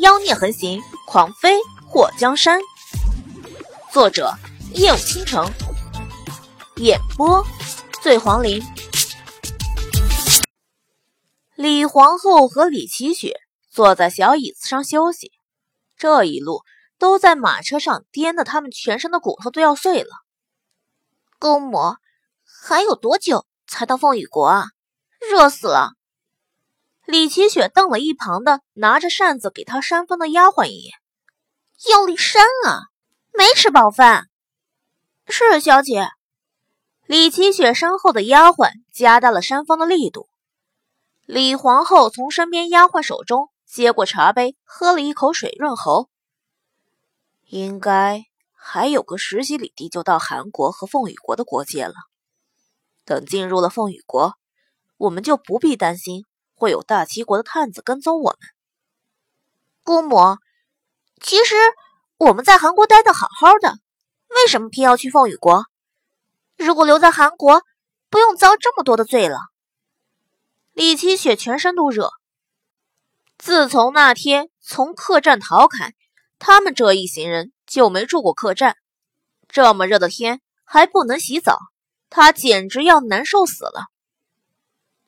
[0.00, 2.60] 妖孽横行，狂妃祸江山。
[3.90, 4.32] 作者：
[4.72, 5.50] 夜舞倾城，
[6.76, 7.44] 演播：
[8.00, 8.62] 醉黄林。
[11.56, 13.40] 李皇后和李奇雪
[13.70, 15.32] 坐在小椅子上休息，
[15.96, 16.62] 这一路
[16.98, 20.10] 都在马车上颠得他们全身的骨头都要碎了。
[21.40, 21.96] 公母，
[22.44, 24.66] 还有多久才到凤羽国啊？
[25.28, 25.97] 热死了！
[27.08, 30.92] 李奇雪瞪了一旁的拿着扇子给她扇风的丫鬟一眼，
[31.88, 32.92] 用力扇啊！
[33.32, 34.28] 没吃饱饭。
[35.26, 36.10] 是小姐。
[37.06, 40.28] 李奇雪身后的丫鬟加大了扇风的力度。
[41.24, 46.10] 李皇后从身边丫鬟手中接过茶杯，喝了一口水润喉。
[47.46, 51.94] 应该还有个十几里地就到韩国和凤羽国的国界了。
[53.06, 54.34] 等进入了凤羽国，
[54.98, 56.26] 我们就不必担心
[56.58, 58.38] 会有大齐国的探子跟踪我们。
[59.84, 60.36] 姑母，
[61.22, 61.54] 其实
[62.18, 63.78] 我们在韩国待的好好的，
[64.28, 65.64] 为什么偏要去凤羽国？
[66.56, 67.62] 如果留在韩国，
[68.10, 69.38] 不用遭这么多的罪了。
[70.72, 72.10] 李奇雪全身都热。
[73.38, 75.94] 自从那天从客栈逃开，
[76.40, 78.76] 他们这一行人就没住过客栈。
[79.48, 81.56] 这么热的天还不能洗澡，
[82.10, 83.86] 她简直要难受死了。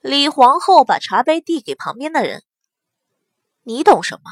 [0.01, 2.43] 李皇后把茶杯递给旁边的人
[3.65, 4.31] ：“你懂什么？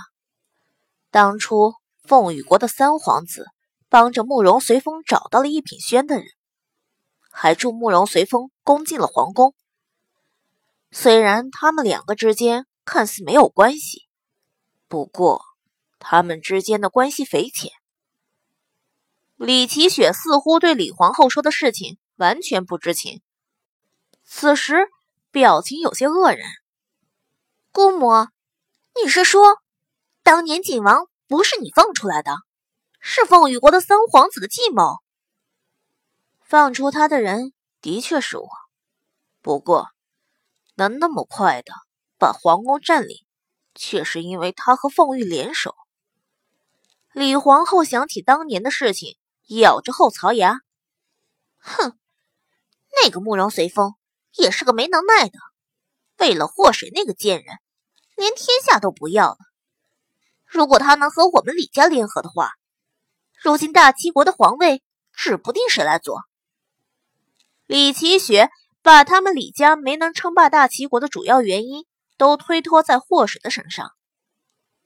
[1.10, 3.46] 当初凤羽国的三皇子
[3.90, 6.24] 帮着慕容随风找到了一品轩的人，
[7.30, 9.54] 还助慕容随风攻进了皇宫。”
[10.90, 14.08] 虽然他们两个之间看似没有关系，
[14.88, 15.42] 不过
[15.98, 17.70] 他们之间的关系匪浅。
[19.36, 23.20] 李奇雪似乎对李皇后说的事情完全不知情，
[24.24, 24.88] 此时
[25.30, 26.48] 表情有些愕然。
[27.70, 28.28] 姑母，
[29.00, 29.58] 你是说，
[30.22, 32.36] 当年景王不是你放出来的，
[33.00, 35.02] 是凤羽国的三皇子的计谋？
[36.40, 37.52] 放出他的人
[37.82, 38.48] 的确是我，
[39.42, 39.88] 不过。
[40.76, 41.72] 能那么快的
[42.18, 43.26] 把皇宫占领，
[43.74, 45.74] 却是因为他和凤玉联手。
[47.12, 49.18] 李皇后想起当年的事情，
[49.48, 50.60] 咬着后槽牙
[51.58, 51.98] ：“哼，
[53.02, 53.96] 那个慕容随风
[54.38, 55.38] 也是个没能耐的，
[56.16, 57.58] 为了祸水那个贱人，
[58.16, 59.38] 连天下都不要了。
[60.46, 62.52] 如果他能和我们李家联合的话，
[63.42, 64.82] 如今大齐国的皇位
[65.12, 66.22] 指不定谁来做。”
[67.66, 68.50] 李奇雪。
[68.80, 71.84] 把他们李家没能称霸大齐国的主要原因
[72.16, 73.90] 都推脱在祸水的身上。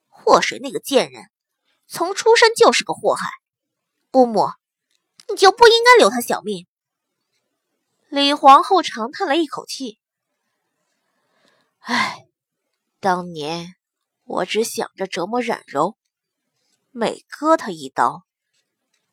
[0.08, 1.30] 祸水那个贱人，
[1.86, 3.28] 从出生就是个祸害。
[4.10, 4.48] 姑母，
[5.28, 6.66] 你就不应该留他小命。
[8.12, 9.98] 李皇后长叹了一口气
[11.80, 12.26] ：“唉，
[13.00, 13.76] 当年
[14.24, 15.96] 我只想着折磨冉柔，
[16.90, 18.26] 每割他一刀，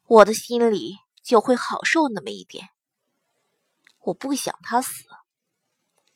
[0.05, 2.71] 我的心里就会好受那么一点。”
[4.03, 5.05] 我不想他死，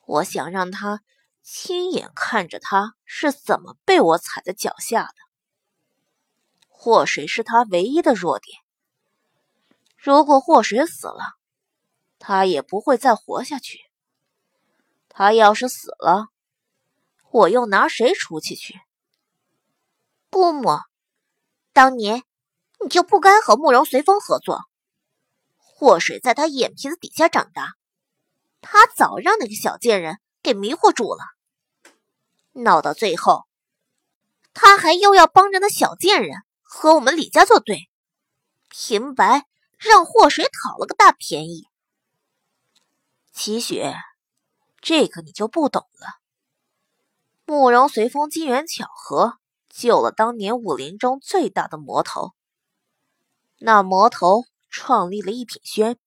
[0.02, 1.04] 我想让他
[1.42, 5.16] 亲眼看着他是怎么被我踩在脚下的。
[6.68, 8.60] 祸水是他唯一的弱点，
[9.96, 11.38] 如果祸水死了，
[12.26, 13.80] 他也不会再活下去。
[15.10, 16.28] 他要是死了，
[17.32, 18.80] 我又拿谁出气去？
[20.30, 20.80] 姑母，
[21.74, 22.24] 当年
[22.80, 24.62] 你就不该和慕容随风合作。
[25.58, 27.74] 祸水在他眼皮子底下长大，
[28.62, 31.26] 他早让那个小贱人给迷惑住了，
[32.54, 33.44] 闹到最后，
[34.54, 37.90] 他还又要帮着那小贱人和我们李家作对，
[38.70, 39.46] 平白
[39.78, 41.68] 让祸水讨了个大便宜。
[43.34, 43.96] 齐雪，
[44.80, 46.22] 这个你就不懂了。
[47.46, 49.40] 慕容随风机缘巧合
[49.70, 52.34] 救了当年武林中最大的魔头，
[53.58, 54.46] 那魔头。
[54.76, 56.00] 创立了一品轩，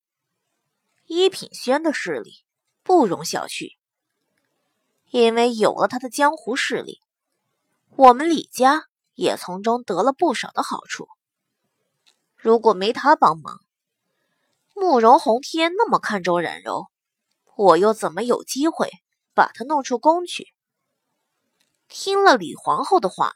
[1.05, 2.43] 一品轩的势力
[2.83, 3.77] 不容小觑。
[5.09, 6.99] 因为有了他的江湖势力，
[7.95, 11.07] 我们李家也从中得了不少的好处。
[12.35, 13.61] 如果没他帮忙，
[14.73, 16.87] 慕容宏天那么看重冉柔，
[17.57, 18.89] 我又怎么有机会
[19.33, 20.53] 把他弄出宫去？
[21.89, 23.33] 听了李皇后的话，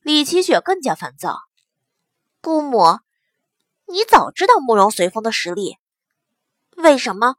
[0.00, 1.38] 李奇雪更加烦躁。
[2.40, 2.98] 姑母。
[3.86, 5.76] 你早知道慕容随风的实力，
[6.76, 7.34] 为什么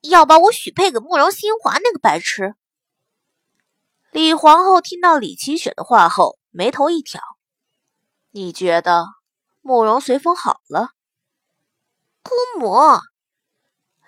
[0.00, 2.54] 要把我许配给慕容新华那个白痴？
[4.10, 7.20] 李皇后听到李奇雪的话后，眉头一挑
[8.30, 9.04] ：“你觉得
[9.60, 10.92] 慕容随风好了？”
[12.22, 12.78] 姑母，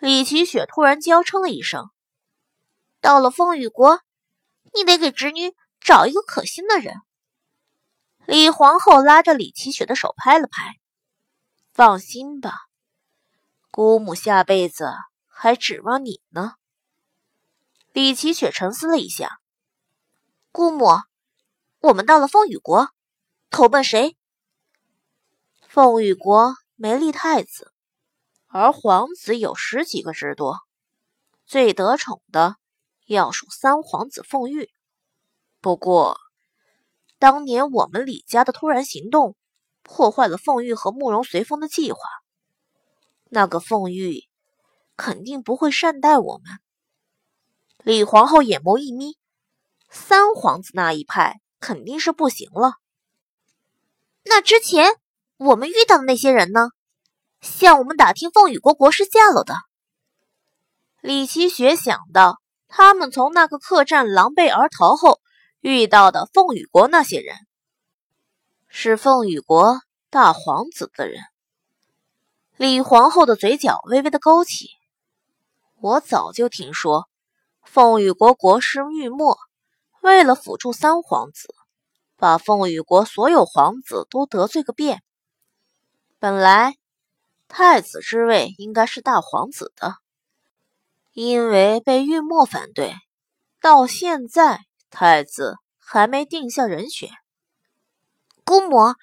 [0.03, 1.89] 李奇雪突然娇嗔了一声
[3.01, 4.01] ：“到了风雨国，
[4.75, 6.97] 你得给侄女找一个可心的人。”
[8.27, 10.75] 李皇后拉着李奇雪的手拍了拍
[11.73, 12.63] ：“放心吧，
[13.71, 14.93] 姑母下辈子
[15.29, 16.55] 还指望你呢。”
[17.95, 19.39] 李奇雪沉思了一下
[20.51, 20.97] ：“姑母，
[21.79, 22.89] 我们到了风雨国，
[23.51, 24.17] 投奔谁？”
[25.69, 27.72] 凤羽国没立太子，
[28.53, 30.59] 而皇子有十几个之多，
[31.47, 32.57] 最得宠的
[33.07, 34.71] 要数三皇子凤玉。
[35.61, 36.19] 不过。
[37.19, 39.37] 当年我们李家的突然行动，
[39.85, 42.01] 破坏了凤玉和慕容随风的计划。
[43.29, 44.25] 那个凤玉
[44.97, 46.59] 肯定不会善待我们。
[47.85, 49.17] 李皇后眼眸一眯，
[49.89, 52.75] 三皇子那一派肯定是不行了。
[54.25, 54.91] 那之前
[55.37, 56.71] 我们遇到的那些人呢？
[57.43, 59.55] 向我们打听凤羽国国师下落的。
[61.03, 65.21] 李奇雪想到，他们从那个客栈狼狈而逃后。
[65.61, 67.37] 遇到的凤羽国那些人，
[68.67, 69.79] 是凤羽国
[70.11, 71.21] 大皇子的人。
[72.57, 74.71] 李皇后的嘴角微微的勾起。
[75.81, 77.09] 我早就听说，
[77.63, 79.39] 凤羽国国师玉墨
[80.01, 81.55] 为了辅助三皇子，
[82.17, 85.05] 把凤羽国所有皇子都得罪个遍。
[86.19, 86.75] 本来
[87.55, 89.97] 太子之位应该是大皇子的，
[91.13, 92.95] 因为被玉墨反对，
[93.61, 94.61] 到现在。
[94.89, 97.09] 太子还没定下人选，
[98.45, 98.95] 姑母，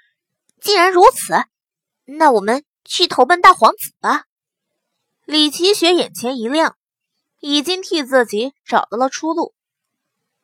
[0.62, 1.34] 既然如此，
[2.06, 4.26] 那我们去投奔大皇子吧。
[5.26, 6.78] 李奇雪眼前一亮，
[7.40, 9.56] 已经替自己找到了出路。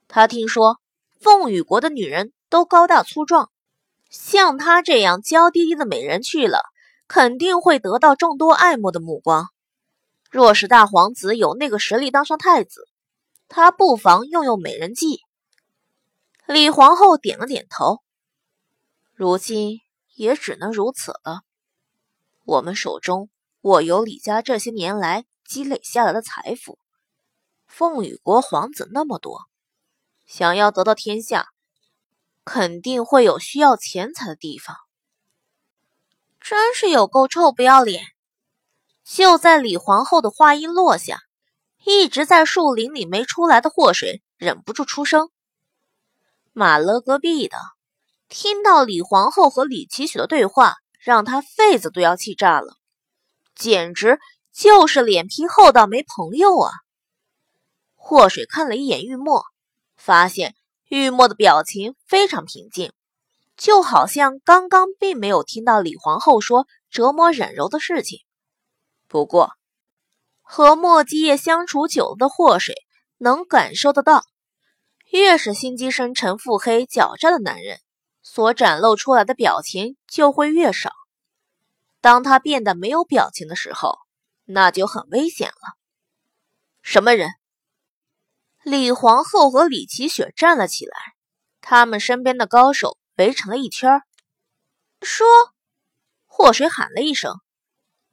[0.08, 0.80] 他听说
[1.20, 3.52] 凤羽国的女人都高大粗壮，
[4.10, 6.64] 像她这样娇滴滴的美人去了，
[7.08, 9.48] 肯定会得到众多爱慕的目光。
[10.32, 12.88] 若是大皇子有那个实力当上太子，
[13.48, 15.20] 他不妨用用美人计。
[16.46, 18.04] 李皇后点了点头，
[19.14, 19.80] 如今
[20.16, 21.42] 也只能如此了。
[22.44, 23.30] 我们手中
[23.62, 26.78] 握有李家这些年来积累下来的财富，
[27.66, 29.46] 凤羽国皇子那么多，
[30.26, 31.48] 想要得到天下，
[32.44, 34.76] 肯定会有需要钱财的地方。
[36.48, 38.04] 真是有够臭不要脸！
[39.04, 41.24] 就在李皇后的话音落下，
[41.84, 45.32] 一直在树林里没出来的祸水忍不住出声。
[46.54, 47.58] 马勒隔壁的
[48.30, 52.76] 听到李皇后和李奇雪的对话，让他肺子都要气炸了，
[53.56, 54.20] 简直
[54.54, 56.72] 就是脸皮厚到没朋友啊！
[57.96, 59.46] 祸水看了一眼玉墨，
[59.98, 60.54] 发现
[60.90, 62.94] 玉墨的表情非常平静，
[63.58, 68.20] 就好像刚刚并没有听到李皇后说折磨忍柔的事情。
[69.08, 69.52] 不过，
[70.42, 72.76] 和莫基叶相处久了的祸水
[73.18, 74.26] 能感受得到。
[75.12, 77.80] 越是心机深沉、腹黑狡诈的男人，
[78.22, 80.92] 所展露出来的表情就会越少。
[82.02, 84.00] 当他变得没有表情的时候，
[84.44, 85.78] 那就很危险了。
[86.82, 87.30] 什么人？
[88.64, 90.98] 李皇后和李奇雪站了起来，
[91.62, 94.02] 他们身边的高手围成了一圈。
[95.02, 95.26] 说，
[96.26, 97.40] 祸水喊了一声，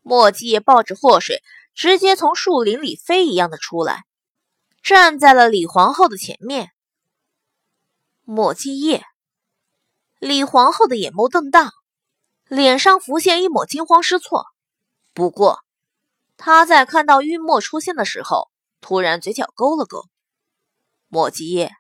[0.01, 1.43] 墨迹也抱着祸水，
[1.75, 4.05] 直接从树林里飞一样的出来，
[4.83, 6.73] 站在了李皇后的前面。
[8.25, 9.05] 莫继业，
[10.19, 11.73] 李皇后的眼眸瞪大，
[12.47, 14.47] 脸上浮现一抹惊慌失措。
[15.13, 15.61] 不过，
[16.37, 20.05] 她在看到玉墨出现的时候，突然嘴角勾了勾。
[21.09, 21.73] 莫继业，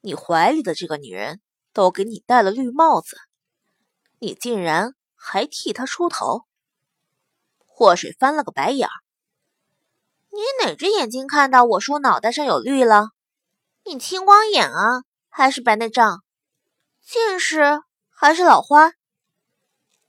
[0.00, 1.40] 你怀里的这个女人
[1.74, 3.18] 都给你戴了绿帽子，
[4.20, 6.46] 你竟然还替他出头？
[7.66, 8.94] 祸水翻了个白眼儿
[10.32, 13.10] ：“你哪只眼睛看到我叔脑袋上有绿了？
[13.84, 15.02] 你青光眼啊？”
[15.36, 16.22] 还是白内障，
[17.02, 18.92] 近视还是老花？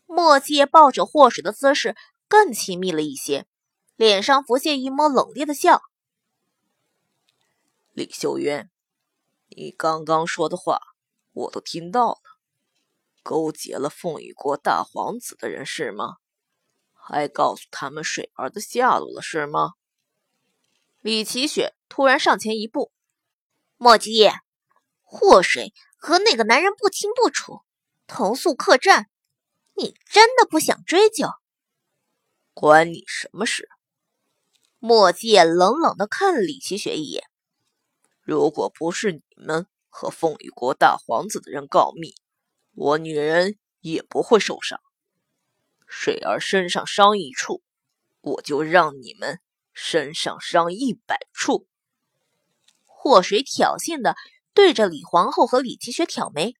[0.05, 1.95] 墨界抱着祸水的姿势
[2.27, 3.47] 更亲密了一些，
[3.95, 5.81] 脸上浮现一抹冷冽的笑。
[7.91, 8.69] 李秀渊，
[9.49, 10.79] 你刚刚说的话
[11.35, 12.19] 我都听到了，
[13.21, 16.15] 勾结了凤羽国大皇子的人是吗？
[16.93, 19.73] 还告诉他们水儿的下落了是吗？
[21.01, 22.91] 李奇雪突然上前一步，
[23.77, 24.33] 莫吉叶。
[25.03, 27.61] 祸水和那个男人不清不楚，
[28.07, 29.07] 投宿客栈，
[29.75, 31.27] 你真的不想追究？
[32.53, 33.69] 关你什么事？
[34.79, 37.25] 莫界冷冷的看了李奇雪一眼。
[38.21, 42.15] 如果不是你们和凤羽国大皇子的人告密，
[42.73, 44.81] 我女人也不会受伤。
[45.87, 47.63] 水儿身上伤一处，
[48.19, 49.39] 我就让你们
[49.71, 51.69] 身上伤一百处。
[52.85, 54.15] 祸水挑衅的。
[54.53, 56.55] 对着李皇后和李奇雪挑眉，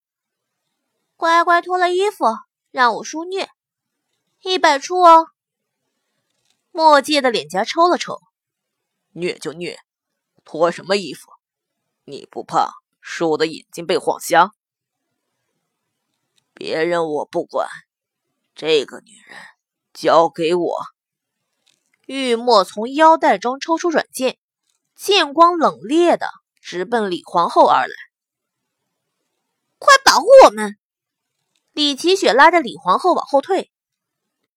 [1.15, 2.25] 乖乖脱了衣服，
[2.69, 3.47] 让我输虐，
[4.41, 5.27] 一百处哦。
[6.71, 8.19] 墨界的脸颊抽了抽，
[9.13, 9.79] 虐就虐，
[10.43, 11.31] 脱什么衣服？
[12.03, 12.73] 你不怕
[13.07, 14.51] 输的眼睛被晃瞎？
[16.55, 17.69] 别人我不管，
[18.55, 19.38] 这个女人
[19.93, 20.79] 交给我。
[22.07, 24.39] 玉墨从腰带中抽出软剑，
[24.95, 26.27] 剑光冷冽的
[26.59, 27.93] 直奔李皇后而来。
[29.77, 30.75] 快保护我们！
[31.74, 33.71] 李奇雪拉着李皇后往后退。